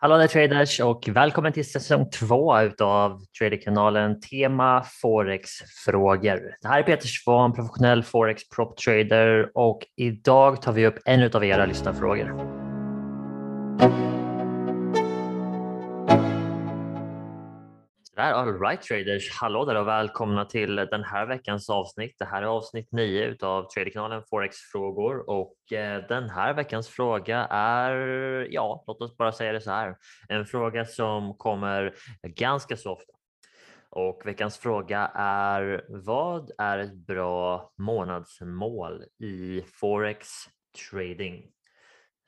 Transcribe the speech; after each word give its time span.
Hallå 0.00 0.16
där 0.16 0.26
traders 0.26 0.80
och 0.80 1.08
välkommen 1.08 1.52
till 1.52 1.70
säsong 1.70 2.10
två 2.10 2.60
utav 2.60 3.20
Traderkanalen 3.38 4.20
Tema 4.20 4.84
Forex-frågor. 5.02 6.40
Det 6.62 6.68
här 6.68 6.78
är 6.78 6.82
Peter 6.82 7.06
Svahn, 7.06 7.52
professionell 7.52 8.02
Forex 8.02 8.48
prop 8.48 8.76
trader 8.76 9.50
och 9.54 9.80
idag 9.96 10.62
tar 10.62 10.72
vi 10.72 10.86
upp 10.86 10.98
en 11.04 11.30
av 11.34 11.44
era 11.44 11.66
lyssnarfrågor. 11.66 12.57
Där, 18.18 18.32
all 18.32 18.60
right 18.60 18.82
traders, 18.82 19.30
hallå 19.40 19.64
där 19.64 19.74
och 19.74 19.88
välkomna 19.88 20.44
till 20.44 20.76
den 20.76 21.04
här 21.04 21.26
veckans 21.26 21.70
avsnitt. 21.70 22.14
Det 22.18 22.24
här 22.24 22.42
är 22.42 22.46
avsnitt 22.46 22.88
9 22.92 23.24
utav 23.24 23.68
Traderkanalen 23.68 24.22
Forex-frågor 24.30 25.30
och 25.30 25.72
eh, 25.72 26.06
den 26.08 26.30
här 26.30 26.54
veckans 26.54 26.88
fråga 26.88 27.46
är, 27.50 27.92
ja, 28.50 28.84
låt 28.86 29.00
oss 29.00 29.16
bara 29.16 29.32
säga 29.32 29.52
det 29.52 29.60
så 29.60 29.70
här, 29.70 29.96
en 30.28 30.46
fråga 30.46 30.84
som 30.84 31.34
kommer 31.34 31.94
ganska 32.22 32.76
så 32.76 32.92
ofta. 32.92 33.12
Och 33.90 34.22
veckans 34.24 34.58
fråga 34.58 35.10
är, 35.14 35.84
vad 35.88 36.50
är 36.58 36.78
ett 36.78 36.94
bra 36.94 37.72
månadsmål 37.78 39.04
i 39.18 39.62
Forex 39.80 40.28
trading? 40.90 41.50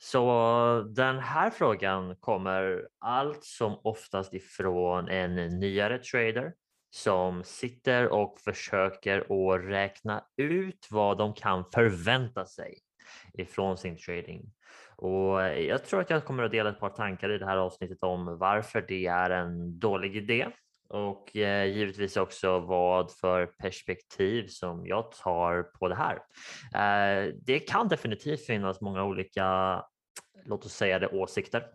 Så 0.03 0.87
den 0.89 1.19
här 1.19 1.51
frågan 1.51 2.17
kommer 2.17 2.89
allt 2.99 3.45
som 3.45 3.79
oftast 3.85 4.35
ifrån 4.35 5.09
en 5.09 5.35
nyare 5.61 5.99
trader 5.99 6.53
som 6.91 7.45
sitter 7.45 8.09
och 8.09 8.41
försöker 8.41 9.19
att 9.21 9.65
räkna 9.65 10.25
ut 10.37 10.89
vad 10.91 11.19
de 11.19 11.35
kan 11.35 11.65
förvänta 11.75 12.47
sig 12.47 12.79
ifrån 13.33 13.77
sin 13.77 13.97
trading. 13.97 14.53
Och 14.97 15.43
jag 15.43 15.85
tror 15.85 16.01
att 16.01 16.11
jag 16.11 16.25
kommer 16.25 16.43
att 16.43 16.51
dela 16.51 16.71
ett 16.71 16.81
par 16.81 16.91
tankar 16.91 17.31
i 17.31 17.39
det 17.39 17.47
här 17.47 17.57
avsnittet 17.57 18.03
om 18.03 18.39
varför 18.39 18.85
det 18.89 19.07
är 19.07 19.31
en 19.31 19.79
dålig 19.79 20.17
idé 20.17 20.47
och 20.91 21.37
eh, 21.37 21.65
givetvis 21.65 22.17
också 22.17 22.59
vad 22.59 23.13
för 23.13 23.47
perspektiv 23.47 24.47
som 24.47 24.87
jag 24.87 25.13
tar 25.13 25.63
på 25.63 25.89
det 25.89 25.95
här. 25.95 26.15
Eh, 26.75 27.35
det 27.43 27.59
kan 27.59 27.89
definitivt 27.89 28.47
finnas 28.47 28.81
många 28.81 29.05
olika, 29.05 29.83
låt 30.45 30.65
oss 30.65 30.73
säga 30.73 30.99
det, 30.99 31.09
åsikter 31.09 31.67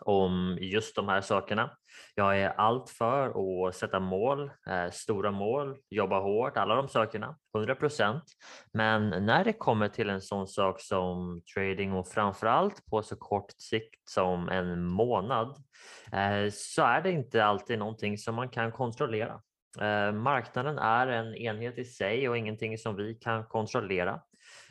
om 0.00 0.58
just 0.60 0.96
de 0.96 1.08
här 1.08 1.20
sakerna. 1.20 1.76
Jag 2.14 2.38
är 2.38 2.48
allt 2.48 2.90
för 2.90 3.26
att 3.68 3.76
sätta 3.76 4.00
mål, 4.00 4.50
eh, 4.66 4.90
stora 4.92 5.30
mål, 5.30 5.76
jobba 5.90 6.20
hårt, 6.20 6.56
alla 6.56 6.74
de 6.74 6.88
sakerna, 6.88 7.36
100 7.54 7.74
procent. 7.74 8.22
Men 8.72 9.08
när 9.08 9.44
det 9.44 9.52
kommer 9.52 9.88
till 9.88 10.10
en 10.10 10.20
sån 10.20 10.46
sak 10.46 10.80
som 10.80 11.42
trading 11.54 11.92
och 11.92 12.08
framförallt 12.08 12.86
på 12.86 13.02
så 13.02 13.16
kort 13.16 13.52
sikt 13.58 14.08
som 14.08 14.48
en 14.48 14.86
månad 14.86 15.48
eh, 16.12 16.50
så 16.52 16.82
är 16.82 17.02
det 17.02 17.10
inte 17.10 17.44
alltid 17.44 17.78
någonting 17.78 18.18
som 18.18 18.34
man 18.34 18.48
kan 18.48 18.72
kontrollera. 18.72 19.40
Eh, 19.80 20.12
marknaden 20.12 20.78
är 20.78 21.06
en 21.06 21.34
enhet 21.34 21.78
i 21.78 21.84
sig 21.84 22.28
och 22.28 22.38
ingenting 22.38 22.78
som 22.78 22.96
vi 22.96 23.14
kan 23.14 23.44
kontrollera. 23.44 24.20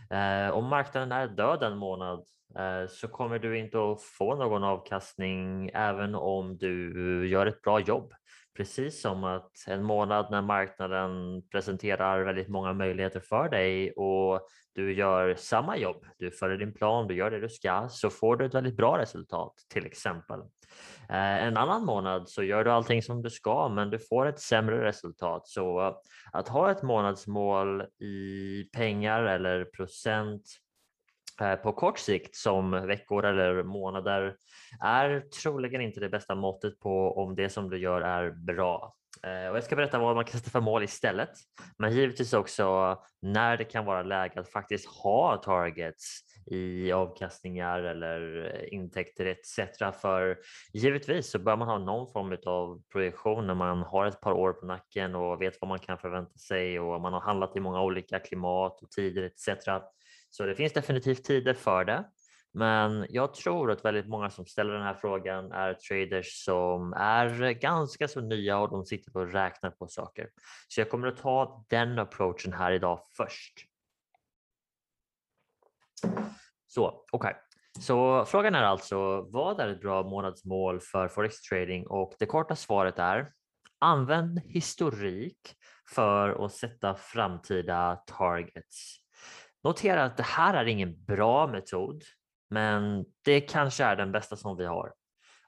Eh, 0.09 0.49
om 0.49 0.65
marknaden 0.65 1.11
är 1.11 1.27
död 1.27 1.63
en 1.63 1.77
månad 1.77 2.25
Eh, 2.57 2.87
så 2.89 3.07
kommer 3.07 3.39
du 3.39 3.57
inte 3.57 3.77
att 3.77 4.01
få 4.01 4.35
någon 4.35 4.63
avkastning 4.63 5.69
även 5.73 6.15
om 6.15 6.57
du 6.57 7.27
gör 7.27 7.45
ett 7.45 7.61
bra 7.61 7.79
jobb. 7.79 8.13
Precis 8.57 9.01
som 9.01 9.23
att 9.23 9.51
en 9.67 9.83
månad 9.83 10.31
när 10.31 10.41
marknaden 10.41 11.41
presenterar 11.51 12.23
väldigt 12.23 12.49
många 12.49 12.73
möjligheter 12.73 13.19
för 13.19 13.49
dig 13.49 13.91
och 13.91 14.47
du 14.75 14.93
gör 14.93 15.35
samma 15.35 15.77
jobb, 15.77 16.05
du 16.17 16.31
följer 16.31 16.57
din 16.57 16.73
plan, 16.73 17.07
du 17.07 17.15
gör 17.15 17.31
det 17.31 17.39
du 17.39 17.49
ska, 17.49 17.87
så 17.89 18.09
får 18.09 18.35
du 18.35 18.45
ett 18.45 18.53
väldigt 18.53 18.77
bra 18.77 18.97
resultat 18.97 19.53
till 19.73 19.85
exempel. 19.85 20.39
Eh, 21.09 21.45
en 21.45 21.57
annan 21.57 21.85
månad 21.85 22.29
så 22.29 22.43
gör 22.43 22.63
du 22.63 22.71
allting 22.71 23.01
som 23.01 23.21
du 23.21 23.29
ska, 23.29 23.69
men 23.69 23.89
du 23.89 23.99
får 23.99 24.25
ett 24.25 24.39
sämre 24.39 24.83
resultat. 24.83 25.47
Så 25.47 25.79
att 26.31 26.47
ha 26.47 26.71
ett 26.71 26.83
månadsmål 26.83 27.81
i 27.99 28.63
pengar 28.73 29.23
eller 29.23 29.65
procent 29.65 30.43
Eh, 31.41 31.55
på 31.55 31.71
kort 31.71 31.99
sikt 31.99 32.35
som 32.35 32.71
veckor 32.71 33.25
eller 33.25 33.63
månader 33.63 34.35
är 34.83 35.19
troligen 35.19 35.81
inte 35.81 35.99
det 35.99 36.09
bästa 36.09 36.35
måttet 36.35 36.79
på 36.79 37.17
om 37.17 37.35
det 37.35 37.49
som 37.49 37.69
du 37.69 37.77
gör 37.77 38.01
är 38.01 38.31
bra. 38.31 38.95
Eh, 39.23 39.49
och 39.49 39.57
jag 39.57 39.63
ska 39.63 39.75
berätta 39.75 39.99
vad 39.99 40.15
man 40.15 40.25
kan 40.25 40.39
sätta 40.39 40.51
för 40.51 40.61
mål 40.61 40.83
istället, 40.83 41.29
men 41.77 41.93
givetvis 41.93 42.33
också 42.33 42.97
när 43.21 43.57
det 43.57 43.63
kan 43.63 43.85
vara 43.85 44.03
läge 44.03 44.39
att 44.39 44.51
faktiskt 44.51 44.85
ha 44.85 45.37
targets 45.37 46.19
i 46.45 46.91
avkastningar 46.91 47.79
eller 47.79 48.73
intäkter 48.73 49.25
etc. 49.25 49.99
För 50.01 50.37
givetvis 50.73 51.31
så 51.31 51.39
bör 51.39 51.55
man 51.55 51.67
ha 51.67 51.77
någon 51.77 52.11
form 52.11 52.37
av 52.45 52.81
projektion 52.91 53.47
när 53.47 53.53
man 53.53 53.83
har 53.83 54.05
ett 54.05 54.21
par 54.21 54.33
år 54.33 54.53
på 54.53 54.65
nacken 54.65 55.15
och 55.15 55.41
vet 55.41 55.61
vad 55.61 55.69
man 55.69 55.79
kan 55.79 55.97
förvänta 55.97 56.37
sig 56.37 56.79
och 56.79 57.01
man 57.01 57.13
har 57.13 57.21
handlat 57.21 57.55
i 57.55 57.59
många 57.59 57.81
olika 57.81 58.19
klimat 58.19 58.81
och 58.81 58.91
tider 58.91 59.23
etc. 59.23 59.67
Så 60.29 60.45
det 60.45 60.55
finns 60.55 60.73
definitivt 60.73 61.23
tider 61.23 61.53
för 61.53 61.85
det. 61.85 62.05
Men 62.53 63.05
jag 63.09 63.33
tror 63.33 63.71
att 63.71 63.85
väldigt 63.85 64.07
många 64.07 64.29
som 64.29 64.45
ställer 64.45 64.73
den 64.73 64.83
här 64.83 64.93
frågan 64.93 65.51
är 65.51 65.73
traders 65.73 66.43
som 66.43 66.93
är 66.93 67.51
ganska 67.51 68.07
så 68.07 68.21
nya 68.21 68.59
och 68.59 68.69
de 68.69 68.85
sitter 68.85 69.17
och 69.17 69.31
räknar 69.31 69.71
på 69.71 69.87
saker. 69.87 70.29
Så 70.67 70.81
jag 70.81 70.89
kommer 70.89 71.07
att 71.07 71.17
ta 71.17 71.65
den 71.69 71.99
approachen 71.99 72.53
här 72.53 72.71
idag 72.71 72.99
först. 73.17 73.53
Så 76.67 77.05
okej, 77.11 77.17
okay. 77.17 77.33
så 77.79 78.25
frågan 78.25 78.55
är 78.55 78.63
alltså 78.63 79.21
vad 79.21 79.59
är 79.59 79.67
ett 79.67 79.81
bra 79.81 80.03
månadsmål 80.03 80.79
för 80.79 81.07
forex 81.07 81.41
trading 81.41 81.87
och 81.87 82.13
det 82.19 82.25
korta 82.25 82.55
svaret 82.55 82.99
är 82.99 83.31
använd 83.79 84.39
historik 84.39 85.55
för 85.95 86.45
att 86.45 86.53
sätta 86.53 86.95
framtida 86.95 87.95
targets. 87.95 88.95
Notera 89.63 90.03
att 90.03 90.17
det 90.17 90.23
här 90.23 90.53
är 90.53 90.65
ingen 90.65 91.05
bra 91.05 91.47
metod, 91.47 92.03
men 92.49 93.05
det 93.25 93.41
kanske 93.41 93.83
är 93.83 93.95
den 93.95 94.11
bästa 94.11 94.35
som 94.35 94.57
vi 94.57 94.65
har. 94.65 94.91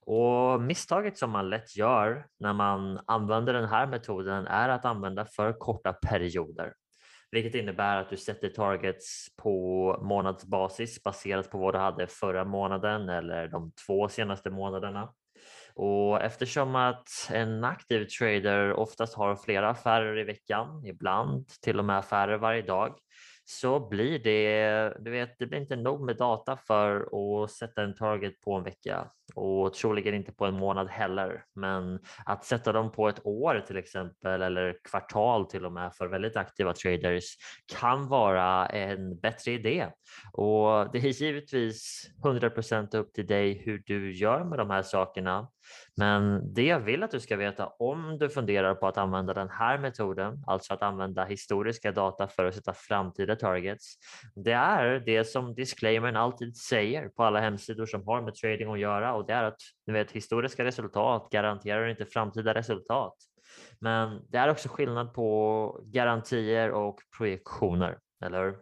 Och 0.06 0.62
misstaget 0.62 1.18
som 1.18 1.32
man 1.32 1.50
lätt 1.50 1.76
gör 1.76 2.26
när 2.40 2.54
man 2.54 3.00
använder 3.08 3.54
den 3.54 3.70
här 3.70 3.88
metoden 3.88 4.48
är 4.48 4.70
att 4.70 4.86
använda 4.86 5.26
för 5.26 5.54
korta 5.54 5.94
perioder, 5.94 6.74
vilket 7.32 7.56
innebär 7.56 7.98
att 7.98 8.10
du 8.10 8.18
sätter 8.18 8.50
targets 8.50 9.28
på 9.38 9.98
månadsbasis 10.02 11.04
baserat 11.04 11.52
på 11.52 11.58
vad 11.58 11.74
du 11.74 11.78
hade 11.78 12.08
förra 12.08 12.46
månaden 12.46 13.10
eller 13.10 13.48
de 13.48 13.72
två 13.88 14.10
senaste 14.10 14.50
månaderna. 14.50 15.14
Och 15.74 16.22
eftersom 16.22 16.76
att 16.76 17.10
en 17.32 17.64
aktiv 17.64 18.06
trader 18.06 18.74
oftast 18.74 19.14
har 19.14 19.36
flera 19.36 19.70
affärer 19.70 20.20
i 20.20 20.24
veckan, 20.24 20.86
ibland 20.86 21.48
till 21.62 21.80
och 21.80 21.86
med 21.86 21.98
affärer 21.98 22.38
varje 22.38 22.62
dag, 22.62 22.96
så 23.46 23.80
blir 23.80 24.20
det, 24.20 24.94
du 25.00 25.12
vet, 25.12 25.40
det 25.40 25.46
blir 25.48 25.60
inte 25.60 25.76
nog 25.76 26.02
med 26.02 26.18
data 26.18 26.58
för 26.58 27.10
att 27.44 27.52
sätta 27.52 27.84
en 27.84 27.96
target 27.96 28.42
på 28.42 28.54
en 28.54 28.64
vecka 28.64 29.12
och 29.36 29.74
troligen 29.74 30.16
inte 30.16 30.32
på 30.32 30.46
en 30.46 30.54
månad 30.54 30.90
heller. 30.90 31.44
Men 31.56 32.00
att 32.26 32.46
sätta 32.46 32.72
dem 32.72 32.92
på 32.92 33.10
ett 33.10 33.26
år 33.26 33.64
till 33.68 33.78
exempel 33.78 34.42
eller 34.42 34.78
kvartal 34.90 35.46
till 35.46 35.66
och 35.66 35.72
med 35.72 35.96
för 35.96 36.08
väldigt 36.08 36.38
aktiva 36.38 36.74
traders 36.74 37.36
kan 37.80 38.08
vara 38.08 38.66
en 38.66 39.20
bättre 39.20 39.52
idé. 39.52 39.88
Och 40.34 40.92
det 40.92 41.00
är 41.00 41.22
givetvis 41.22 42.10
100% 42.24 42.96
upp 42.96 43.14
till 43.14 43.28
dig 43.28 43.62
hur 43.66 43.84
du 43.86 44.12
gör 44.12 44.44
med 44.44 44.60
de 44.60 44.70
här 44.70 44.82
sakerna. 44.82 45.48
Men 45.98 46.54
det 46.54 46.66
jag 46.66 46.80
vill 46.80 47.04
att 47.04 47.12
du 47.12 47.20
ska 47.20 47.36
veta 47.36 47.68
om 47.68 48.18
du 48.18 48.30
funderar 48.30 48.76
på 48.76 48.88
att 48.88 48.98
använda 48.98 49.34
den 49.34 49.50
här 49.50 49.78
metoden, 49.78 50.44
alltså 50.48 50.74
att 50.74 50.82
använda 50.82 51.26
historiska 51.26 51.92
data 51.92 52.28
för 52.28 52.46
att 52.46 52.56
sätta 52.56 52.74
framtida 52.74 53.36
targets, 53.36 53.96
det 54.36 54.52
är 54.52 55.00
det 55.06 55.24
som 55.24 55.54
disclaimern 55.54 56.16
alltid 56.16 56.58
säger 56.58 57.10
på 57.10 57.24
alla 57.24 57.40
hemsidor 57.40 57.86
som 57.86 58.08
har 58.08 58.22
med 58.22 58.36
trading 58.36 58.72
att 58.72 58.80
göra 58.80 59.14
och 59.22 59.28
det 59.28 59.34
är 59.34 59.44
att 59.44 59.60
du 59.86 59.94
vet, 59.94 60.12
historiska 60.12 60.64
resultat 60.64 61.28
garanterar 61.32 61.88
inte 61.88 62.06
framtida 62.06 62.54
resultat. 62.54 63.16
Men 63.80 64.22
det 64.30 64.38
är 64.38 64.50
också 64.50 64.70
skillnad 64.70 65.14
på 65.14 65.82
garantier 65.86 66.72
och 66.72 67.00
projektioner, 67.18 67.98
eller 68.26 68.44
hur? 68.44 68.56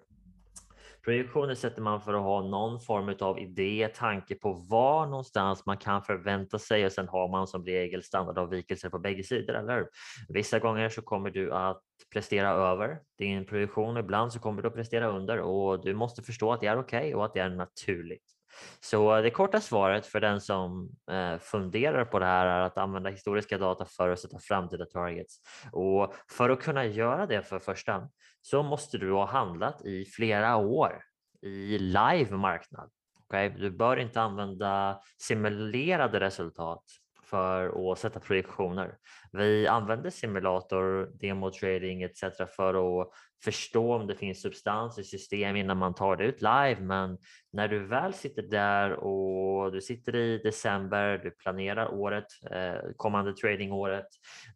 Projektioner 1.04 1.56
sätter 1.56 1.82
man 1.82 2.02
för 2.02 2.14
att 2.14 2.22
ha 2.22 2.42
någon 2.42 2.80
form 2.80 3.16
av 3.20 3.40
idé, 3.40 3.90
tanke 3.96 4.36
på 4.36 4.54
var 4.54 5.06
någonstans 5.06 5.66
man 5.66 5.78
kan 5.78 6.04
förvänta 6.04 6.60
sig 6.60 6.86
och 6.86 6.92
sen 6.92 7.08
har 7.08 7.28
man 7.28 7.48
som 7.48 7.66
regel 7.66 8.04
standardavvikelser 8.04 8.90
på 8.90 9.00
bägge 9.00 9.24
sidor, 9.24 9.56
eller 9.56 9.88
Vissa 10.30 10.60
gånger 10.60 10.90
så 10.90 11.02
kommer 11.02 11.30
du 11.30 11.54
att 11.54 11.82
prestera 12.14 12.50
över 12.50 13.00
din 13.18 13.46
projektion, 13.46 13.98
ibland 13.98 14.34
så 14.34 14.40
kommer 14.40 14.62
du 14.62 14.68
att 14.68 14.76
prestera 14.76 15.08
under 15.08 15.40
och 15.40 15.84
du 15.84 15.94
måste 15.94 16.24
förstå 16.24 16.54
att 16.54 16.62
det 16.62 16.68
är 16.68 16.80
okej 16.80 17.00
okay 17.00 17.14
och 17.14 17.26
att 17.26 17.34
det 17.34 17.40
är 17.40 17.50
naturligt. 17.50 18.39
Så 18.80 19.22
det 19.22 19.30
korta 19.30 19.62
svaret 19.62 20.06
för 20.06 20.20
den 20.20 20.42
som 20.42 20.90
eh, 21.12 21.38
funderar 21.40 22.06
på 22.06 22.20
det 22.20 22.26
här 22.26 22.46
är 22.46 22.62
att 22.62 22.78
använda 22.78 23.10
historiska 23.10 23.58
data 23.58 23.86
för 23.86 24.10
att 24.10 24.20
sätta 24.20 24.40
framtida 24.40 24.86
targets. 24.86 25.36
Och 25.72 26.14
för 26.32 26.50
att 26.50 26.62
kunna 26.62 26.86
göra 26.86 27.26
det 27.26 27.42
för 27.42 27.60
första 27.60 28.10
så 28.42 28.64
måste 28.64 28.98
du 28.98 29.12
ha 29.12 29.26
handlat 29.26 29.86
i 29.86 30.06
flera 30.06 30.56
år 30.56 31.04
i 31.42 31.78
live 31.78 32.38
marknad. 32.38 32.90
Okay? 33.28 33.50
Du 33.50 33.72
bör 33.72 33.98
inte 33.98 34.22
använda 34.22 35.02
simulerade 35.18 36.20
resultat 36.20 36.84
för 37.24 37.92
att 37.92 38.00
sätta 38.00 38.20
projektioner. 38.20 38.98
Vi 39.32 39.68
använder 39.68 40.10
simulator, 40.10 41.10
demo 41.20 41.52
trading 41.52 42.04
etc. 42.04 42.22
för 42.56 43.02
att 43.02 43.12
förstå 43.44 43.94
om 43.96 44.08
det 44.08 44.16
finns 44.16 44.42
substans 44.42 45.00
i 45.00 45.04
system 45.04 45.56
innan 45.56 45.78
man 45.78 45.94
tar 45.94 46.16
det 46.16 46.24
ut 46.24 46.42
live. 46.42 46.78
Men 46.80 47.18
när 47.54 47.68
du 47.68 47.88
väl 47.88 48.14
sitter 48.14 48.42
där 48.42 48.94
och 48.94 49.72
du 49.72 49.82
sitter 49.82 50.16
i 50.16 50.38
december, 50.38 51.18
du 51.18 51.32
planerar 51.32 51.94
året, 51.94 52.26
eh, 52.52 52.92
kommande 52.96 53.34
tradingåret, 53.34 54.08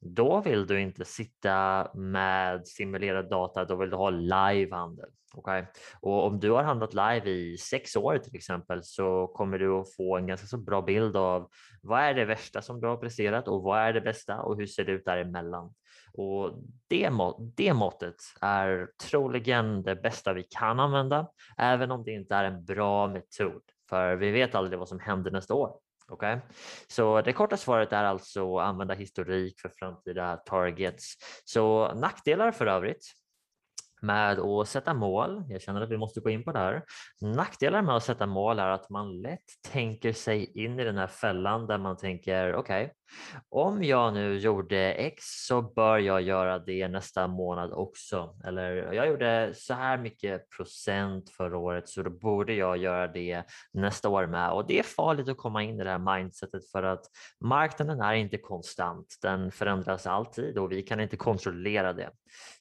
då 0.02 0.42
vill 0.42 0.68
du 0.68 0.82
inte 0.82 1.06
sitta 1.06 1.88
med 1.96 2.68
simulerad 2.68 3.30
data, 3.30 3.66
då 3.66 3.76
vill 3.76 3.90
du 3.90 3.96
ha 3.96 4.10
live-handel. 4.10 5.10
Okay? 5.36 5.64
Och 6.02 6.28
om 6.28 6.40
du 6.40 6.52
har 6.52 6.64
handlat 6.64 6.94
live 6.94 7.30
i 7.30 7.58
sex 7.58 7.96
år 7.96 8.18
till 8.18 8.36
exempel 8.36 8.84
så 8.84 9.28
kommer 9.28 9.60
du 9.60 9.80
att 9.80 9.96
få 9.96 10.18
en 10.18 10.28
ganska 10.28 10.48
så 10.48 10.58
bra 10.58 10.82
bild 10.82 11.18
av 11.18 11.50
vad 11.82 12.00
är 12.02 12.14
det 12.14 12.26
värsta 12.26 12.62
som 12.62 12.82
du 12.82 12.88
har 12.88 12.98
presterat 12.98 13.48
och 13.48 13.64
vad 13.64 13.80
är 13.80 13.94
det 13.94 14.02
bästa 14.02 14.42
och 14.42 14.58
hur 14.58 14.66
ser 14.66 14.86
det 14.86 14.92
ut 14.92 15.06
däremellan. 15.06 15.74
Och 16.14 16.54
det, 16.88 17.10
det 17.56 17.74
måttet 17.74 18.16
är 18.42 18.90
troligen 19.04 19.84
det 19.84 19.96
bästa 19.96 20.34
vi 20.34 20.44
kan 20.44 20.80
använda, 20.80 21.28
även 21.58 21.92
om 21.92 22.04
det 22.04 22.12
inte 22.12 22.36
är 22.36 22.44
en 22.44 22.66
bra 22.66 23.08
metod, 23.08 23.62
för 23.90 24.16
vi 24.16 24.32
vet 24.32 24.56
aldrig 24.56 24.80
vad 24.80 24.90
som 24.90 25.00
händer 25.00 25.32
nästa 25.32 25.54
år. 25.54 25.76
Okay? 26.10 26.38
Så 26.88 27.22
det 27.22 27.34
korta 27.34 27.58
svaret 27.58 27.94
är 27.94 28.04
alltså 28.04 28.58
att 28.58 28.66
använda 28.66 28.94
historik 28.94 29.60
för 29.60 29.70
framtida 29.70 30.38
targets. 30.38 31.16
Så 31.46 31.94
nackdelar 31.94 32.52
för 32.52 32.68
övrigt 32.68 33.14
med 34.02 34.40
att 34.40 34.68
sätta 34.68 34.94
mål. 34.94 35.44
Jag 35.50 35.62
känner 35.62 35.82
att 35.82 35.92
vi 35.92 35.98
måste 35.98 36.20
gå 36.20 36.30
in 36.30 36.44
på 36.44 36.52
det 36.52 36.60
här. 36.60 36.84
Nackdelar 37.22 37.82
med 37.82 37.96
att 37.96 38.04
sätta 38.04 38.26
mål 38.26 38.60
är 38.60 38.68
att 38.68 38.90
man 38.90 39.22
lätt 39.22 39.44
tänker 39.72 40.14
sig 40.14 40.64
in 40.64 40.80
i 40.80 40.84
den 40.84 40.98
här 40.98 41.08
fällan 41.08 41.68
där 41.68 41.78
man 41.78 41.98
tänker 41.98 42.56
okej, 42.56 42.84
okay, 42.84 42.96
om 43.50 43.84
jag 43.84 44.14
nu 44.14 44.38
gjorde 44.38 44.94
X 44.94 45.24
så 45.48 45.62
bör 45.62 45.98
jag 45.98 46.22
göra 46.22 46.60
det 46.60 46.88
nästa 46.88 47.28
månad 47.28 47.72
också. 47.74 48.36
Eller 48.46 48.94
jag 48.94 49.08
gjorde 49.08 49.54
så 49.56 49.74
här 49.74 49.98
mycket 49.98 50.50
procent 50.50 51.30
förra 51.30 51.58
året 51.58 51.90
så 51.90 52.04
då 52.04 52.10
borde 52.10 52.54
jag 52.54 52.78
göra 52.78 53.08
det 53.08 53.44
nästa 53.74 54.10
år 54.10 54.28
med. 54.28 54.52
Och 54.52 54.68
det 54.68 54.80
är 54.80 54.84
farligt 54.84 55.30
att 55.30 55.38
komma 55.38 55.64
in 55.64 55.80
i 55.80 55.84
det 55.84 55.90
här 55.90 56.18
mindsetet 56.18 56.72
för 56.72 56.84
att 56.84 57.06
marknaden 57.40 58.02
är 58.02 58.14
inte 58.14 58.38
konstant. 58.38 59.18
Den 59.22 59.52
förändras 59.52 60.08
alltid 60.08 60.58
och 60.58 60.72
vi 60.72 60.82
kan 60.82 61.00
inte 61.00 61.18
kontrollera 61.18 61.94
det. 61.94 62.10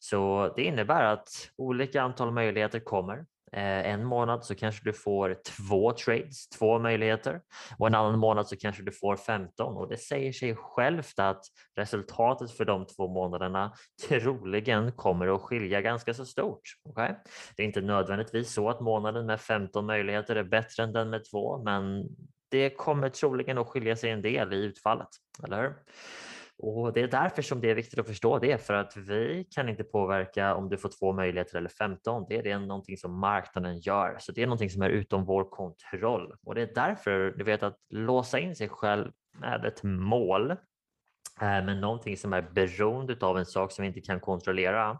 Så 0.00 0.52
det 0.56 0.62
innebär 0.62 1.04
att 1.04 1.28
olika 1.56 2.02
antal 2.02 2.32
möjligheter 2.32 2.80
kommer 2.80 3.24
en 3.52 4.04
månad 4.04 4.44
så 4.44 4.54
kanske 4.54 4.84
du 4.84 4.92
får 4.92 5.36
två 5.58 5.92
trades, 5.92 6.48
två 6.48 6.78
möjligheter 6.78 7.40
och 7.78 7.86
en 7.86 7.94
annan 7.94 8.18
månad 8.18 8.48
så 8.48 8.56
kanske 8.56 8.82
du 8.82 8.92
får 8.92 9.16
15 9.16 9.76
och 9.76 9.88
det 9.88 9.96
säger 9.96 10.32
sig 10.32 10.56
självt 10.56 11.18
att 11.18 11.44
resultatet 11.76 12.50
för 12.50 12.64
de 12.64 12.86
två 12.86 13.08
månaderna 13.08 13.72
troligen 14.08 14.92
kommer 14.92 15.34
att 15.34 15.42
skilja 15.42 15.80
ganska 15.80 16.14
så 16.14 16.26
stort. 16.26 16.60
Okay? 16.84 17.14
Det 17.56 17.62
är 17.62 17.66
inte 17.66 17.80
nödvändigtvis 17.80 18.52
så 18.52 18.68
att 18.68 18.80
månaden 18.80 19.26
med 19.26 19.40
15 19.40 19.86
möjligheter 19.86 20.36
är 20.36 20.44
bättre 20.44 20.82
än 20.82 20.92
den 20.92 21.10
med 21.10 21.24
två, 21.30 21.62
men 21.62 22.08
det 22.50 22.70
kommer 22.70 23.08
troligen 23.08 23.58
att 23.58 23.68
skilja 23.68 23.96
sig 23.96 24.10
en 24.10 24.22
del 24.22 24.52
i 24.52 24.56
utfallet, 24.56 25.08
eller 25.44 25.62
hur? 25.62 25.74
Och 26.62 26.92
det 26.92 27.00
är 27.00 27.08
därför 27.08 27.42
som 27.42 27.60
det 27.60 27.70
är 27.70 27.74
viktigt 27.74 27.98
att 27.98 28.06
förstå 28.06 28.38
det, 28.38 28.58
för 28.66 28.74
att 28.74 28.96
vi 28.96 29.46
kan 29.50 29.68
inte 29.68 29.84
påverka 29.84 30.54
om 30.54 30.68
du 30.68 30.78
får 30.78 30.90
två 30.98 31.12
möjligheter 31.12 31.58
eller 31.58 31.68
15. 31.68 32.26
Det 32.28 32.38
är 32.38 32.42
det 32.42 32.58
någonting 32.58 32.96
som 32.96 33.20
marknaden 33.20 33.78
gör, 33.78 34.16
så 34.20 34.32
det 34.32 34.42
är 34.42 34.46
någonting 34.46 34.70
som 34.70 34.82
är 34.82 34.88
utom 34.88 35.24
vår 35.24 35.44
kontroll. 35.50 36.34
Och 36.46 36.54
det 36.54 36.62
är 36.62 36.74
därför 36.74 37.34
du 37.36 37.44
vet 37.44 37.62
att 37.62 37.76
låsa 37.90 38.38
in 38.38 38.56
sig 38.56 38.68
själv 38.68 39.12
med 39.40 39.64
ett 39.64 39.82
mål 39.82 40.50
eh, 40.50 40.56
men 41.40 41.80
någonting 41.80 42.16
som 42.16 42.32
är 42.32 42.42
beroende 42.42 43.16
av 43.20 43.38
en 43.38 43.46
sak 43.46 43.72
som 43.72 43.82
vi 43.82 43.88
inte 43.88 44.00
kan 44.00 44.20
kontrollera 44.20 44.98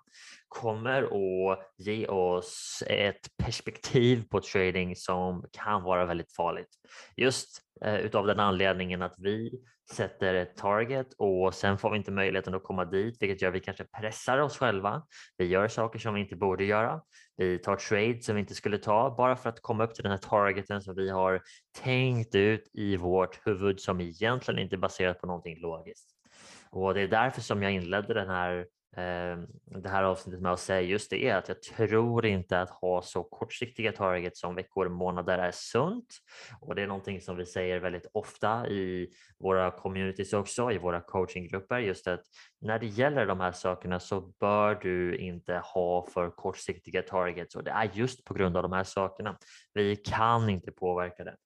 kommer 0.48 1.02
att 1.02 1.58
ge 1.78 2.06
oss 2.06 2.82
ett 2.86 3.36
perspektiv 3.44 4.24
på 4.30 4.40
trading 4.40 4.96
som 4.96 5.44
kan 5.52 5.82
vara 5.82 6.06
väldigt 6.06 6.32
farligt. 6.32 6.70
Just 7.16 7.60
eh, 7.84 7.96
utav 7.96 8.26
den 8.26 8.40
anledningen 8.40 9.02
att 9.02 9.14
vi 9.18 9.62
sätter 9.92 10.34
ett 10.34 10.56
target 10.56 11.06
och 11.18 11.54
sen 11.54 11.78
får 11.78 11.90
vi 11.90 11.96
inte 11.96 12.10
möjligheten 12.10 12.54
att 12.54 12.62
komma 12.62 12.84
dit, 12.84 13.22
vilket 13.22 13.42
gör 13.42 13.48
att 13.48 13.54
vi 13.54 13.60
kanske 13.60 13.84
pressar 13.84 14.38
oss 14.38 14.58
själva. 14.58 15.02
Vi 15.36 15.46
gör 15.46 15.68
saker 15.68 15.98
som 15.98 16.14
vi 16.14 16.20
inte 16.20 16.36
borde 16.36 16.64
göra. 16.64 17.00
Vi 17.36 17.58
tar 17.58 17.76
trades 17.76 18.26
som 18.26 18.34
vi 18.34 18.40
inte 18.40 18.54
skulle 18.54 18.78
ta 18.78 19.14
bara 19.16 19.36
för 19.36 19.48
att 19.48 19.62
komma 19.62 19.84
upp 19.84 19.94
till 19.94 20.02
den 20.02 20.12
här 20.12 20.18
targeten 20.18 20.82
som 20.82 20.94
vi 20.94 21.10
har 21.10 21.42
tänkt 21.78 22.34
ut 22.34 22.70
i 22.72 22.96
vårt 22.96 23.46
huvud 23.46 23.80
som 23.80 24.00
egentligen 24.00 24.60
inte 24.60 24.76
är 24.76 24.78
baserat 24.78 25.20
på 25.20 25.26
någonting 25.26 25.60
logiskt. 25.60 26.08
Och 26.70 26.94
det 26.94 27.00
är 27.00 27.08
därför 27.08 27.40
som 27.40 27.62
jag 27.62 27.72
inledde 27.72 28.14
den 28.14 28.30
här 28.30 28.66
Ehm, 28.96 29.46
det 29.64 29.88
här 29.88 30.02
avsnittet 30.02 30.40
med 30.40 30.52
att 30.52 30.60
säga 30.60 30.80
just 30.80 31.10
det 31.10 31.24
är 31.28 31.36
att 31.36 31.48
jag 31.48 31.62
tror 31.62 32.26
inte 32.26 32.60
att 32.60 32.70
ha 32.70 33.02
så 33.02 33.22
kortsiktiga 33.22 33.92
targets 33.92 34.40
som 34.40 34.54
veckor 34.54 34.86
och 34.86 34.92
månader 34.92 35.38
är 35.38 35.50
sunt 35.54 36.06
och 36.60 36.74
det 36.74 36.82
är 36.82 36.86
någonting 36.86 37.20
som 37.20 37.36
vi 37.36 37.46
säger 37.46 37.80
väldigt 37.80 38.06
ofta 38.12 38.68
i 38.68 39.08
våra 39.38 39.70
communities 39.70 40.32
också, 40.32 40.72
i 40.72 40.78
våra 40.78 41.00
coachinggrupper, 41.00 41.78
just 41.78 42.06
att 42.06 42.20
när 42.60 42.78
det 42.78 42.86
gäller 42.86 43.26
de 43.26 43.40
här 43.40 43.52
sakerna 43.52 44.00
så 44.00 44.20
bör 44.20 44.74
du 44.74 45.16
inte 45.16 45.62
ha 45.64 46.06
för 46.06 46.30
kortsiktiga 46.30 47.02
targets 47.02 47.56
och 47.56 47.64
det 47.64 47.70
är 47.70 47.90
just 47.92 48.24
på 48.24 48.34
grund 48.34 48.56
av 48.56 48.62
de 48.62 48.72
här 48.72 48.84
sakerna. 48.84 49.38
Vi 49.74 49.96
kan 49.96 50.48
inte 50.48 50.72
påverka 50.72 51.24
det. 51.24 51.36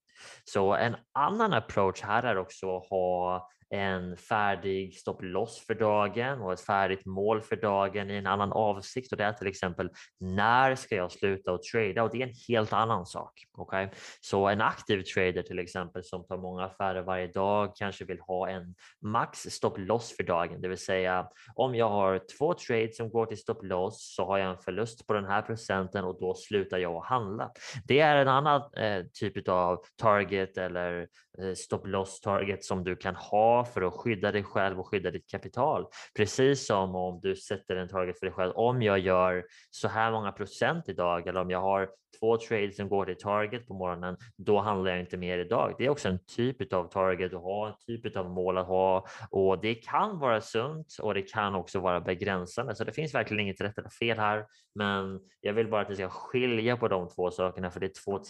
Så 0.45 0.75
en 0.75 0.97
annan 1.13 1.53
approach 1.53 2.03
här 2.03 2.23
är 2.23 2.39
också 2.39 2.77
att 2.77 2.87
ha 2.87 3.49
en 3.71 4.17
färdig 4.17 4.95
stopp 4.95 5.23
loss 5.23 5.67
för 5.67 5.75
dagen 5.75 6.41
och 6.41 6.53
ett 6.53 6.61
färdigt 6.61 7.07
mål 7.07 7.43
för 7.43 7.57
dagen 7.57 8.11
i 8.11 8.15
en 8.15 8.27
annan 8.27 8.53
avsikt 8.53 9.13
och 9.13 9.19
det 9.19 9.25
är 9.25 9.33
till 9.33 9.47
exempel 9.47 9.91
när 10.21 10.75
ska 10.75 10.97
jag 10.97 11.13
sluta 11.13 11.53
och 11.53 11.63
trada 11.63 12.03
och 12.03 12.11
det 12.11 12.23
är 12.23 12.27
en 12.27 12.35
helt 12.49 12.73
annan 12.73 13.07
sak. 13.07 13.33
Okay? 13.53 13.89
Så 14.21 14.49
en 14.49 14.61
aktiv 14.61 15.03
trader 15.03 15.43
till 15.43 15.59
exempel 15.59 16.05
som 16.05 16.27
tar 16.27 16.37
många 16.37 16.65
affärer 16.65 17.03
varje 17.03 17.27
dag 17.27 17.77
kanske 17.77 18.05
vill 18.05 18.21
ha 18.21 18.49
en 18.49 18.75
max 19.03 19.39
stopp 19.39 19.79
loss 19.79 20.17
för 20.17 20.23
dagen, 20.23 20.61
det 20.61 20.69
vill 20.69 20.79
säga 20.79 21.29
om 21.55 21.75
jag 21.75 21.89
har 21.89 22.21
två 22.39 22.55
trades 22.55 22.97
som 22.97 23.11
går 23.11 23.27
till 23.27 23.39
stopp 23.39 23.65
loss 23.65 24.15
så 24.15 24.27
har 24.27 24.39
jag 24.39 24.51
en 24.51 24.59
förlust 24.59 25.07
på 25.07 25.13
den 25.13 25.25
här 25.25 25.43
procenten 25.43 26.05
och 26.05 26.21
då 26.21 26.35
slutar 26.35 26.79
jag 26.79 26.95
att 26.95 27.07
handla. 27.07 27.51
Det 27.85 28.01
är 28.01 28.17
en 28.17 28.29
annan 28.29 28.63
eh, 28.77 29.05
typ 29.13 29.49
av 29.49 29.79
target 29.97 30.59
eller 30.59 31.09
Eh, 31.39 31.55
stop 31.55 31.81
loss 31.85 32.21
target 32.21 32.65
som 32.65 32.85
du 32.85 32.97
kan 32.97 33.17
ha 33.17 33.65
för 33.65 33.83
att 33.83 33.95
skydda 33.95 34.33
dig 34.33 34.43
själv 34.43 34.81
och 34.81 34.87
skydda 34.87 35.11
ditt 35.11 35.31
kapital. 35.31 35.87
Precis 36.17 36.67
som 36.67 36.95
om 36.95 37.21
du 37.23 37.37
sätter 37.37 37.77
en 37.77 37.89
target 37.89 38.19
för 38.19 38.27
dig 38.27 38.35
själv. 38.35 38.53
Om 38.53 38.83
jag 38.83 38.99
gör 38.99 39.45
så 39.71 39.89
här 39.89 40.13
många 40.13 40.33
procent 40.33 40.89
idag 40.89 41.27
eller 41.29 41.41
om 41.41 41.51
jag 41.51 41.61
har 41.61 41.89
två 42.21 42.37
trades 42.37 42.77
som 42.77 42.89
går 42.89 43.05
till 43.05 43.17
target 43.17 43.67
på 43.69 43.75
morgonen, 43.75 44.17
då 44.37 44.61
handlar 44.61 44.91
jag 44.91 45.01
inte 45.01 45.17
mer 45.17 45.39
idag. 45.39 45.75
Det 45.79 45.85
är 45.85 45.89
också 45.89 46.09
en 46.09 46.19
typ 46.37 46.73
av 46.73 46.89
target 46.89 47.35
att 47.35 47.43
ha, 47.43 47.69
en 47.69 47.75
typ 47.87 48.17
av 48.17 48.31
mål 48.31 48.59
att 48.59 48.67
ha 48.67 49.07
och 49.31 49.61
det 49.61 49.75
kan 49.75 50.19
vara 50.19 50.41
sunt 50.41 50.97
och 51.03 51.15
det 51.15 51.23
kan 51.23 51.55
också 51.55 51.81
vara 51.81 52.01
begränsande. 52.01 52.75
Så 52.75 52.85
det 52.85 52.93
finns 52.93 53.15
verkligen 53.15 53.41
inget 53.41 53.61
rätt 53.61 53.79
eller 53.79 53.89
fel 53.89 54.19
här, 54.19 54.45
men 54.75 55.21
jag 55.41 55.53
vill 55.53 55.71
bara 55.71 55.83
att 55.83 55.91
vi 55.91 55.97
ska 55.97 56.09
skilja 56.09 56.77
på 56.77 56.89
de 56.89 57.09
två 57.09 57.31
sakerna 57.31 57.71
för 57.71 57.81
det 57.81 57.87
är 57.87 58.05
två 58.05 58.21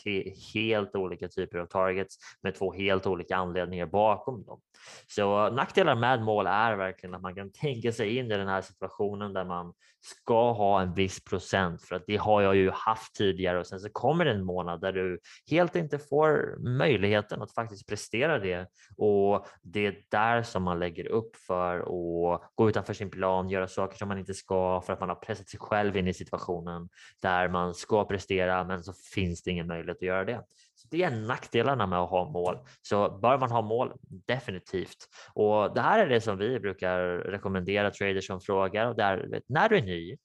helt 0.55 0.97
olika 0.97 1.29
typer 1.29 1.59
av 1.59 1.67
targets 1.67 2.17
med 2.43 2.55
två 2.55 2.73
helt 2.73 3.07
olika 3.07 3.37
anledningar 3.37 3.87
bakom 3.87 4.45
dem. 4.45 4.61
Så 5.07 5.51
nackdelar 5.51 5.95
med 5.97 6.23
mål 6.23 6.47
är 6.47 6.77
verkligen 6.77 7.15
att 7.15 7.23
man 7.23 7.35
kan 7.35 7.53
tänka 7.53 7.93
sig 7.93 8.17
in 8.17 8.27
i 8.27 8.37
den 8.37 8.49
här 8.49 8.63
situationen 8.63 9.33
där 9.33 9.45
man 9.45 9.75
ska 10.01 10.53
ha 10.53 10.83
en 10.83 10.95
viss 10.95 11.25
procent 11.25 11.83
för 11.83 11.97
att 11.97 12.05
det 12.07 12.17
har 12.17 12.43
jag 12.43 12.57
ju 12.57 12.71
haft 12.71 13.15
tidigare 13.15 13.59
och 13.59 13.67
sen 13.67 13.76
så 13.79 13.89
kommer 13.93 14.25
det 14.25 14.31
en 14.31 14.45
månad 14.45 14.81
där 14.81 14.93
du 14.93 15.21
helt 15.51 15.77
inte 15.77 15.99
får 15.99 16.57
möjligheten 16.59 17.43
att 17.43 17.55
faktiskt 17.55 17.89
prestera 17.89 18.39
det 18.39 18.69
och 18.97 19.47
det 19.63 19.87
är 19.87 19.97
där 20.11 20.43
som 20.43 20.63
man 20.63 20.79
lägger 20.79 21.07
upp 21.07 21.37
för 21.37 21.79
att 21.79 22.41
gå 22.55 22.69
utanför 22.69 22.95
sin 22.95 23.11
plan, 23.11 23.49
göra 23.49 23.69
saker 23.69 23.99
som 23.99 24.09
man 24.09 24.19
inte 24.19 24.35
ska 24.35 24.81
för 24.81 24.93
att 24.93 25.01
man 25.01 25.09
har 25.09 25.17
pressat 25.17 25.49
sig 25.49 25.61
själv 25.61 25.97
in 25.97 26.09
i 26.09 26.15
situationen 26.15 26.89
där 27.23 27.49
man 27.49 27.75
ska 27.75 28.05
prestera 28.05 28.65
men 28.65 28.83
så 28.83 28.93
finns 29.15 29.43
det 29.43 29.51
ingen 29.51 29.67
möjlighet 29.67 29.97
att 29.97 30.03
göra 30.03 30.25
det. 30.25 30.43
Så 30.75 30.89
Det 30.91 31.03
är 31.03 31.11
nackdelarna 31.11 31.87
med 31.87 31.99
att 31.99 32.11
ha 32.11 32.31
mål. 32.31 32.59
Så 32.83 33.19
bör 33.19 33.39
man 33.39 33.51
ha 33.51 33.63
mål? 33.63 33.93
Definitivt. 34.27 34.97
Och 35.35 35.75
det 35.75 35.81
här 35.81 35.99
är 35.99 36.09
det 36.09 36.21
som 36.21 36.39
vi 36.39 36.61
brukar 36.61 37.01
rekommendera 37.09 37.91
traders 37.91 38.27
som 38.27 38.41
frågar 38.41 38.87
och 38.87 38.97
där, 38.97 39.41
när 39.47 39.69
du 39.69 39.77
är 39.77 39.83
ny, 39.83 40.17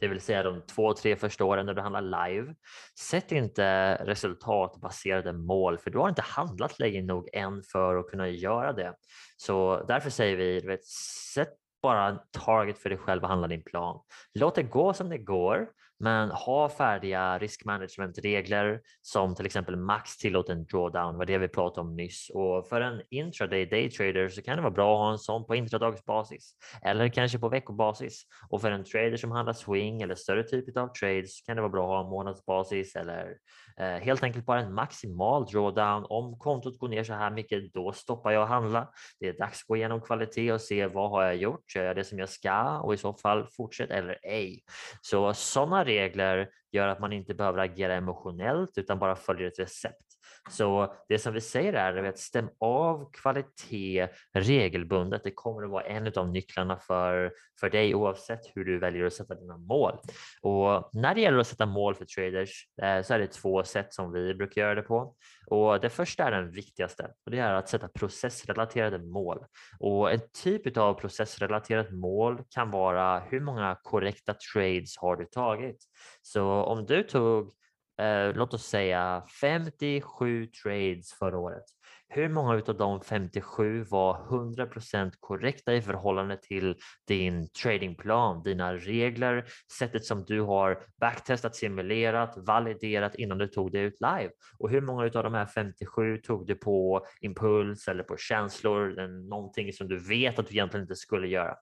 det 0.00 0.08
vill 0.08 0.20
säga 0.20 0.42
de 0.42 0.62
två, 0.66 0.92
tre 0.92 1.16
första 1.16 1.44
åren 1.44 1.66
när 1.66 1.74
du 1.74 1.80
handlar 1.80 2.28
live. 2.28 2.54
Sätt 2.98 3.32
inte 3.32 3.94
resultatbaserade 3.94 5.32
mål, 5.32 5.78
för 5.78 5.90
du 5.90 5.98
har 5.98 6.08
inte 6.08 6.22
handlat 6.22 6.78
länge 6.78 7.02
nog 7.02 7.28
än 7.32 7.62
för 7.62 7.96
att 7.96 8.10
kunna 8.10 8.28
göra 8.28 8.72
det. 8.72 8.94
Så 9.36 9.84
därför 9.88 10.10
säger 10.10 10.36
vi, 10.36 10.60
vet, 10.60 10.84
sätt 11.34 11.52
bara 11.82 12.08
en 12.08 12.18
target 12.30 12.78
för 12.78 12.88
dig 12.88 12.98
själv 12.98 13.22
och 13.22 13.28
handla 13.28 13.48
din 13.48 13.62
plan. 13.62 14.00
Låt 14.34 14.54
det 14.54 14.62
gå 14.62 14.92
som 14.92 15.08
det 15.08 15.18
går 15.18 15.68
men 15.98 16.30
ha 16.30 16.68
färdiga 16.68 17.38
riskmanagementregler 17.38 18.80
som 19.02 19.34
till 19.34 19.46
exempel 19.46 19.76
max 19.76 20.16
tillåten 20.16 20.64
drawdown, 20.64 21.18
vad 21.18 21.26
det 21.26 21.38
vi 21.38 21.48
pratade 21.48 21.80
om 21.80 21.96
nyss. 21.96 22.30
Och 22.34 22.68
för 22.68 22.80
en 22.80 23.02
intraday 23.10 23.66
daytrader 23.66 24.28
så 24.28 24.42
kan 24.42 24.56
det 24.56 24.62
vara 24.62 24.72
bra 24.72 24.94
att 24.94 24.98
ha 24.98 25.12
en 25.12 25.18
sån 25.18 25.46
på 25.46 25.54
intradagsbasis 25.54 26.54
eller 26.82 27.08
kanske 27.08 27.38
på 27.38 27.48
veckobasis. 27.48 28.22
Och 28.48 28.60
för 28.60 28.70
en 28.70 28.84
trader 28.84 29.16
som 29.16 29.30
handlar 29.30 29.52
swing 29.52 30.02
eller 30.02 30.14
större 30.14 30.42
typ 30.42 30.76
av 30.76 30.88
trades 30.88 31.40
kan 31.40 31.56
det 31.56 31.62
vara 31.62 31.72
bra 31.72 31.98
att 31.98 32.04
ha 32.04 32.10
månadsbasis 32.10 32.96
eller 32.96 33.36
eh, 33.80 33.86
helt 33.86 34.22
enkelt 34.22 34.46
bara 34.46 34.60
en 34.60 34.74
maximal 34.74 35.46
drawdown. 35.46 36.06
Om 36.08 36.38
kontot 36.38 36.78
går 36.78 36.88
ner 36.88 37.04
så 37.04 37.12
här 37.12 37.30
mycket, 37.30 37.72
då 37.74 37.92
stoppar 37.92 38.30
jag 38.30 38.42
att 38.42 38.48
handla. 38.48 38.88
Det 39.20 39.28
är 39.28 39.38
dags 39.38 39.60
att 39.62 39.66
gå 39.66 39.76
igenom 39.76 40.00
kvalitet 40.00 40.52
och 40.52 40.60
se 40.60 40.86
vad 40.86 41.10
har 41.10 41.22
jag 41.22 41.36
gjort? 41.36 41.74
Gör 41.74 41.84
jag 41.84 41.96
det 41.96 42.04
som 42.04 42.18
jag 42.18 42.28
ska 42.28 42.80
och 42.80 42.94
i 42.94 42.96
så 42.96 43.12
fall 43.12 43.46
fortsätt 43.56 43.90
eller 43.90 44.18
ej. 44.22 44.64
Så 45.00 45.34
sådana 45.34 45.85
regler 45.86 46.48
gör 46.72 46.88
att 46.88 47.00
man 47.00 47.12
inte 47.12 47.34
behöver 47.34 47.58
agera 47.58 47.94
emotionellt 47.94 48.78
utan 48.78 48.98
bara 48.98 49.16
följer 49.16 49.48
ett 49.48 49.58
recept. 49.58 50.15
Så 50.50 50.94
det 51.08 51.18
som 51.18 51.34
vi 51.34 51.40
säger 51.40 51.72
är 51.72 52.04
att 52.04 52.18
stäm 52.18 52.48
av 52.60 53.10
kvalitet 53.12 54.08
regelbundet. 54.34 55.24
Det 55.24 55.30
kommer 55.30 55.62
att 55.62 55.70
vara 55.70 55.84
en 55.84 56.12
av 56.16 56.28
nycklarna 56.28 56.76
för, 56.76 57.32
för 57.60 57.70
dig 57.70 57.94
oavsett 57.94 58.40
hur 58.54 58.64
du 58.64 58.78
väljer 58.78 59.04
att 59.04 59.12
sätta 59.12 59.34
dina 59.34 59.56
mål. 59.56 59.98
Och 60.42 60.90
när 60.92 61.14
det 61.14 61.20
gäller 61.20 61.38
att 61.38 61.46
sätta 61.46 61.66
mål 61.66 61.94
för 61.94 62.04
traders 62.04 62.68
eh, 62.82 63.02
så 63.02 63.14
är 63.14 63.18
det 63.18 63.26
två 63.26 63.64
sätt 63.64 63.94
som 63.94 64.12
vi 64.12 64.34
brukar 64.34 64.62
göra 64.62 64.74
det 64.74 64.82
på. 64.82 65.14
Och 65.46 65.80
det 65.80 65.90
första 65.90 66.24
är 66.24 66.30
den 66.30 66.50
viktigaste 66.50 67.10
och 67.24 67.30
det 67.30 67.38
är 67.38 67.52
att 67.52 67.68
sätta 67.68 67.88
processrelaterade 67.88 68.98
mål. 68.98 69.38
Och 69.78 70.12
en 70.12 70.20
typ 70.42 70.76
av 70.76 70.94
processrelaterat 70.94 71.92
mål 71.92 72.42
kan 72.50 72.70
vara 72.70 73.18
hur 73.18 73.40
många 73.40 73.76
korrekta 73.82 74.34
trades 74.52 74.96
har 74.98 75.16
du 75.16 75.24
tagit? 75.24 75.84
Så 76.22 76.44
om 76.44 76.86
du 76.86 77.02
tog 77.02 77.52
eh, 77.98 78.34
låt 78.34 78.54
oss 78.54 78.66
säga 78.66 79.22
57 79.40 80.46
trades 80.46 81.12
förra 81.12 81.38
året 81.38 81.64
hur 82.08 82.28
många 82.28 82.62
av 82.66 82.76
de 82.76 83.00
57 83.00 83.84
var 83.84 84.14
100% 84.14 85.12
korrekta 85.20 85.74
i 85.74 85.82
förhållande 85.82 86.36
till 86.36 86.76
din 87.08 87.48
tradingplan, 87.48 88.42
dina 88.42 88.74
regler, 88.74 89.44
sättet 89.78 90.04
som 90.04 90.24
du 90.24 90.40
har 90.40 90.78
backtestat, 91.00 91.56
simulerat, 91.56 92.34
validerat 92.36 93.14
innan 93.14 93.38
du 93.38 93.48
tog 93.48 93.72
det 93.72 93.78
ut 93.78 94.00
live? 94.00 94.30
Och 94.58 94.70
hur 94.70 94.80
många 94.80 95.02
av 95.02 95.10
de 95.10 95.34
här 95.34 95.46
57 95.46 96.18
tog 96.18 96.46
du 96.46 96.54
på 96.54 97.06
impuls 97.20 97.88
eller 97.88 98.02
på 98.02 98.16
känslor, 98.16 99.08
någonting 99.28 99.72
som 99.72 99.88
du 99.88 99.98
vet 99.98 100.38
att 100.38 100.46
du 100.46 100.54
egentligen 100.54 100.84
inte 100.84 100.96
skulle 100.96 101.28
göra? 101.28 101.54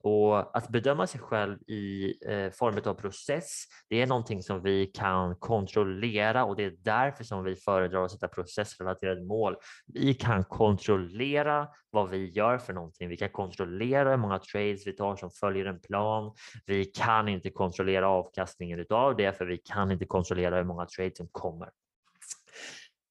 Och 0.00 0.56
att 0.56 0.68
bedöma 0.68 1.06
sig 1.06 1.20
själv 1.20 1.58
i 1.62 2.14
eh, 2.26 2.50
form 2.50 2.80
av 2.84 2.94
process, 2.94 3.64
det 3.88 4.02
är 4.02 4.06
någonting 4.06 4.42
som 4.42 4.62
vi 4.62 4.86
kan 4.86 5.36
kontrollera 5.36 6.44
och 6.44 6.56
det 6.56 6.64
är 6.64 6.74
därför 6.78 7.24
som 7.24 7.44
vi 7.44 7.56
föredrar 7.56 8.04
att 8.04 8.10
sätta 8.10 8.28
processrelaterade 8.28 9.24
mål 9.24 9.56
vi 9.86 10.14
kan 10.14 10.44
kontrollera 10.44 11.68
vad 11.90 12.10
vi 12.10 12.30
gör 12.30 12.58
för 12.58 12.72
någonting. 12.72 13.08
Vi 13.08 13.16
kan 13.16 13.28
kontrollera 13.28 14.10
hur 14.10 14.16
många 14.16 14.38
trades 14.38 14.86
vi 14.86 14.92
tar 14.92 15.16
som 15.16 15.30
följer 15.30 15.66
en 15.66 15.80
plan. 15.80 16.34
Vi 16.66 16.84
kan 16.84 17.28
inte 17.28 17.50
kontrollera 17.50 18.08
avkastningen 18.08 18.78
utav 18.80 19.16
det 19.16 19.32
för 19.38 19.46
vi 19.46 19.58
kan 19.58 19.90
inte 19.90 20.06
kontrollera 20.06 20.56
hur 20.56 20.64
många 20.64 20.86
trades 20.86 21.16
som 21.16 21.28
kommer. 21.32 21.68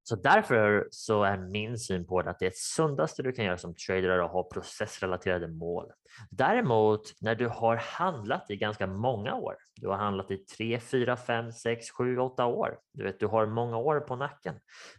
Så 0.09 0.15
därför 0.15 0.87
så 0.91 1.23
är 1.23 1.37
min 1.37 1.77
syn 1.77 2.07
på 2.07 2.21
det 2.21 2.29
att 2.29 2.39
det 2.39 2.57
sundaste 2.57 3.23
du 3.23 3.31
kan 3.31 3.45
göra 3.45 3.57
som 3.57 3.75
trader 3.75 4.09
är 4.09 4.19
att 4.19 4.31
ha 4.31 4.43
processrelaterade 4.43 5.47
mål. 5.47 5.85
Däremot 6.29 7.21
när 7.21 7.35
du 7.35 7.47
har 7.47 7.75
handlat 7.75 8.51
i 8.51 8.55
ganska 8.55 8.87
många 8.87 9.35
år, 9.35 9.55
du 9.75 9.87
har 9.87 9.95
handlat 9.95 10.31
i 10.31 10.37
3, 10.37 10.79
4, 10.79 11.17
5, 11.17 11.51
6, 11.51 11.91
7, 11.91 12.19
8 12.19 12.45
år, 12.45 12.77
du 12.93 13.03
vet 13.03 13.19
du 13.19 13.27
har 13.27 13.45
många 13.45 13.77
år 13.77 13.99
på 13.99 14.15
nacken, 14.15 14.55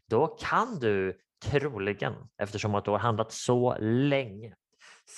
då 0.07 0.27
kan 0.27 0.79
du 0.79 1.19
troligen, 1.45 2.15
eftersom 2.39 2.75
att 2.75 2.85
du 2.85 2.91
har 2.91 2.99
handlat 2.99 3.33
så 3.33 3.77
länge, 3.81 4.55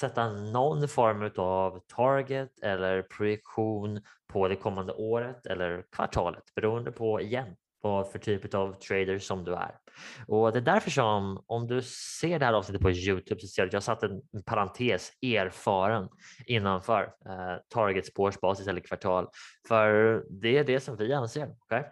sätta 0.00 0.32
någon 0.32 0.88
form 0.88 1.30
av 1.36 1.80
target 1.96 2.60
eller 2.62 3.02
projektion 3.02 4.00
på 4.32 4.48
det 4.48 4.56
kommande 4.56 4.92
året 4.92 5.46
eller 5.46 5.84
kvartalet 5.96 6.44
beroende 6.54 6.92
på 6.92 7.20
igen 7.20 7.56
vad 7.82 8.10
för 8.10 8.18
typ 8.18 8.54
av 8.54 8.72
trader 8.72 9.18
som 9.18 9.44
du 9.44 9.54
är. 9.54 9.74
Och 10.26 10.52
det 10.52 10.58
är 10.58 10.62
därför 10.62 10.90
som 10.90 11.44
om 11.46 11.66
du 11.66 11.82
ser 12.20 12.38
det 12.38 12.44
här 12.44 12.52
avsnittet 12.52 12.82
på 12.82 12.90
Youtube 12.90 13.40
så 13.40 13.46
ser 13.46 13.62
du 13.62 13.68
att 13.68 13.72
jag 13.72 13.82
satt 13.82 14.02
en 14.02 14.22
parentes 14.46 15.12
erfaren 15.22 16.08
innanför 16.46 17.02
eh, 17.02 17.56
targets 17.68 18.14
på 18.14 18.22
årsbasis 18.22 18.66
eller 18.66 18.80
kvartal. 18.80 19.28
För 19.68 20.22
det 20.30 20.58
är 20.58 20.64
det 20.64 20.80
som 20.80 20.96
vi 20.96 21.12
anser. 21.12 21.48
Okay? 21.64 21.82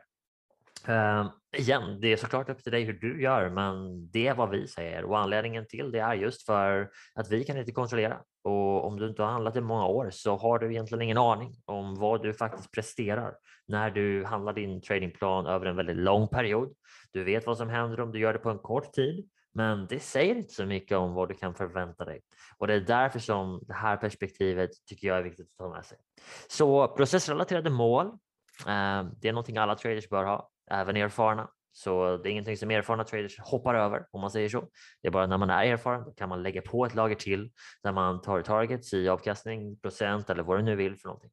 Eh, 0.94 1.30
igen, 1.56 2.00
det 2.00 2.12
är 2.12 2.16
såklart 2.16 2.48
upp 2.48 2.62
till 2.62 2.72
dig 2.72 2.84
hur 2.84 2.92
du 2.92 3.22
gör, 3.22 3.50
men 3.50 4.06
det 4.10 4.26
är 4.26 4.34
vad 4.34 4.50
vi 4.50 4.66
säger 4.66 5.04
och 5.04 5.18
anledningen 5.18 5.66
till 5.66 5.90
det 5.90 5.98
är 5.98 6.14
just 6.14 6.46
för 6.46 6.90
att 7.14 7.30
vi 7.30 7.44
kan 7.44 7.56
inte 7.56 7.72
kontrollera 7.72 8.20
och 8.44 8.86
om 8.86 8.98
du 8.98 9.08
inte 9.08 9.22
har 9.22 9.30
handlat 9.30 9.56
i 9.56 9.60
många 9.60 9.86
år 9.86 10.10
så 10.12 10.36
har 10.36 10.58
du 10.58 10.70
egentligen 10.70 11.02
ingen 11.02 11.18
aning 11.18 11.54
om 11.64 11.94
vad 11.94 12.22
du 12.22 12.34
faktiskt 12.34 12.72
presterar 12.72 13.34
när 13.66 13.90
du 13.90 14.24
handlar 14.24 14.52
din 14.52 14.82
tradingplan 14.82 15.46
över 15.46 15.66
en 15.66 15.76
väldigt 15.76 15.96
lång 15.96 16.28
period. 16.28 16.74
Du 17.12 17.24
vet 17.24 17.46
vad 17.46 17.56
som 17.56 17.68
händer 17.68 18.00
om 18.00 18.12
du 18.12 18.18
gör 18.18 18.32
det 18.32 18.38
på 18.38 18.50
en 18.50 18.58
kort 18.58 18.92
tid, 18.92 19.28
men 19.54 19.86
det 19.86 20.00
säger 20.00 20.34
inte 20.34 20.54
så 20.54 20.66
mycket 20.66 20.96
om 20.96 21.14
vad 21.14 21.28
du 21.28 21.34
kan 21.34 21.54
förvänta 21.54 22.04
dig 22.04 22.20
och 22.58 22.66
det 22.66 22.74
är 22.74 22.80
därför 22.80 23.18
som 23.18 23.62
det 23.66 23.74
här 23.74 23.96
perspektivet 23.96 24.70
tycker 24.86 25.08
jag 25.08 25.18
är 25.18 25.22
viktigt 25.22 25.46
att 25.46 25.56
ta 25.56 25.74
med 25.74 25.84
sig. 25.84 25.98
Så 26.48 26.88
processrelaterade 26.88 27.70
mål. 27.70 28.06
Eh, 28.66 29.04
det 29.16 29.28
är 29.28 29.32
någonting 29.32 29.56
alla 29.56 29.74
traders 29.74 30.08
bör 30.08 30.24
ha 30.24 30.50
även 30.70 30.96
erfarna. 30.96 31.50
Så 31.72 32.16
det 32.16 32.28
är 32.28 32.30
ingenting 32.30 32.56
som 32.56 32.70
erfarna 32.70 33.04
traders 33.04 33.38
hoppar 33.38 33.74
över 33.74 34.06
om 34.10 34.20
man 34.20 34.30
säger 34.30 34.48
så. 34.48 34.68
Det 35.02 35.08
är 35.08 35.12
bara 35.12 35.26
när 35.26 35.38
man 35.38 35.50
är 35.50 35.64
erfaren 35.64 36.04
då 36.04 36.12
kan 36.12 36.28
man 36.28 36.42
lägga 36.42 36.62
på 36.62 36.86
ett 36.86 36.94
lager 36.94 37.14
till 37.14 37.50
där 37.82 37.92
man 37.92 38.20
tar 38.20 38.42
targets 38.42 38.94
i 38.94 39.08
avkastning, 39.08 39.80
procent 39.80 40.30
eller 40.30 40.42
vad 40.42 40.58
du 40.58 40.62
nu 40.62 40.76
vill 40.76 40.96
för 40.96 41.08
någonting. 41.08 41.30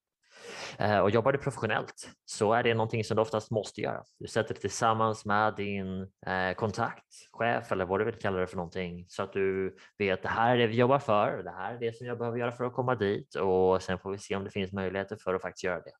Eh, 0.78 1.00
och 1.00 1.10
jobbar 1.10 1.32
du 1.32 1.38
professionellt 1.38 2.10
så 2.26 2.54
är 2.54 2.64
det 2.64 2.74
någonting 2.74 3.04
som 3.04 3.16
du 3.16 3.22
oftast 3.22 3.52
måste 3.52 3.82
göra. 3.82 4.04
Du 4.20 4.28
sätter 4.28 4.54
det 4.54 4.60
tillsammans 4.60 5.26
med 5.26 5.56
din 5.56 6.02
eh, 6.02 6.54
kontakt, 6.56 7.06
chef 7.32 7.72
eller 7.72 7.86
vad 7.86 8.00
du 8.00 8.06
vill 8.06 8.16
kalla 8.16 8.40
det 8.40 8.48
för 8.48 8.58
någonting 8.58 9.06
så 9.08 9.24
att 9.24 9.34
du 9.34 9.78
vet 9.98 10.24
det 10.24 10.30
här 10.30 10.56
är 10.56 10.58
det 10.58 10.68
vi 10.68 10.76
jobbar 10.76 11.00
för. 11.00 11.44
Det 11.44 11.52
här 11.52 11.74
är 11.74 11.80
det 11.80 11.98
som 11.98 12.08
jag 12.08 12.18
behöver 12.18 12.38
göra 12.38 12.52
för 12.52 12.64
att 12.64 12.74
komma 12.74 12.96
dit 12.96 13.36
och 13.36 13.82
sen 13.82 14.00
får 14.00 14.12
vi 14.12 14.18
se 14.18 14.36
om 14.36 14.44
det 14.44 14.52
finns 14.52 14.72
möjligheter 14.72 15.18
för 15.24 15.34
att 15.34 15.42
faktiskt 15.42 15.64
göra 15.64 15.80
det. 15.80 15.92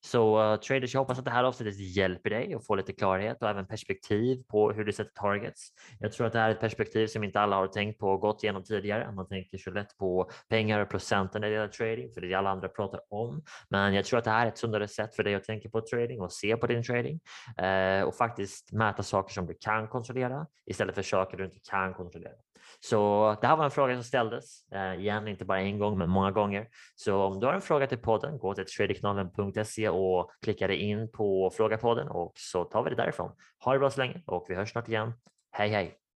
Så 0.00 0.52
uh, 0.52 0.60
traders, 0.60 0.94
jag 0.94 1.00
hoppas 1.00 1.18
att 1.18 1.24
det 1.24 1.30
här 1.30 1.44
avsnittet 1.44 1.80
hjälper 1.96 2.30
dig 2.30 2.54
att 2.54 2.66
få 2.66 2.74
lite 2.74 2.92
klarhet 2.92 3.42
och 3.42 3.48
även 3.48 3.66
perspektiv 3.66 4.42
på 4.48 4.72
hur 4.72 4.84
du 4.84 4.92
sätter 4.92 5.12
targets. 5.12 5.68
Jag 6.00 6.12
tror 6.12 6.26
att 6.26 6.32
det 6.32 6.38
här 6.38 6.48
är 6.48 6.52
ett 6.52 6.60
perspektiv 6.60 7.06
som 7.06 7.24
inte 7.24 7.40
alla 7.40 7.56
har 7.56 7.66
tänkt 7.66 7.98
på 7.98 8.08
och 8.08 8.20
gått 8.20 8.42
igenom 8.42 8.64
tidigare. 8.64 9.12
Man 9.12 9.28
tänker 9.28 9.58
så 9.58 9.70
lätt 9.70 9.98
på 9.98 10.30
pengar 10.48 10.80
och 10.80 10.90
procenten 10.90 11.40
när 11.40 11.48
det 11.48 11.54
gäller 11.54 11.68
trading, 11.68 12.12
för 12.14 12.20
det 12.20 12.26
är 12.26 12.28
det 12.28 12.34
alla 12.34 12.50
andra 12.50 12.68
pratar 12.68 13.00
om. 13.10 13.42
Men 13.68 13.94
jag 13.94 14.04
tror 14.04 14.18
att 14.18 14.24
det 14.24 14.30
här 14.30 14.46
är 14.46 14.48
ett 14.48 14.58
sundare 14.58 14.88
sätt 14.88 15.16
för 15.16 15.22
dig 15.22 15.34
att 15.34 15.44
tänka 15.44 15.68
på 15.68 15.80
trading 15.80 16.20
och 16.20 16.32
se 16.32 16.56
på 16.56 16.66
din 16.66 16.82
trading 16.82 17.20
uh, 17.62 18.02
och 18.02 18.14
faktiskt 18.14 18.72
mäta 18.72 19.02
saker 19.02 19.34
som 19.34 19.46
du 19.46 19.54
kan 19.60 19.88
kontrollera 19.88 20.46
istället 20.66 20.94
för 20.94 21.02
saker 21.02 21.36
du 21.36 21.44
inte 21.44 21.58
kan 21.70 21.94
kontrollera. 21.94 22.32
Så 22.80 23.36
det 23.40 23.46
här 23.46 23.56
var 23.56 23.64
en 23.64 23.70
fråga 23.70 23.94
som 23.94 24.04
ställdes, 24.04 24.72
eh, 24.72 25.00
igen 25.00 25.28
inte 25.28 25.44
bara 25.44 25.60
en 25.60 25.78
gång 25.78 25.98
men 25.98 26.10
många 26.10 26.30
gånger. 26.30 26.68
Så 26.94 27.16
om 27.16 27.40
du 27.40 27.46
har 27.46 27.54
en 27.54 27.60
fråga 27.60 27.86
till 27.86 27.98
podden, 27.98 28.38
gå 28.38 28.54
till 28.54 28.66
traderkanalen.se 28.66 29.88
och 29.88 30.30
klicka 30.42 30.66
dig 30.66 30.76
in 30.76 31.10
på 31.10 31.50
fråga 31.56 31.76
podden 31.76 32.08
och 32.08 32.32
så 32.36 32.64
tar 32.64 32.82
vi 32.82 32.90
det 32.90 32.96
därifrån. 32.96 33.32
Ha 33.64 33.72
det 33.72 33.78
bra 33.78 33.90
så 33.90 34.00
länge 34.00 34.22
och 34.26 34.46
vi 34.48 34.54
hörs 34.54 34.70
snart 34.70 34.88
igen. 34.88 35.12
Hej 35.52 35.68
hej! 35.68 35.98